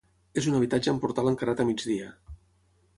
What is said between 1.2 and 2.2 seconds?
encarat a migdia.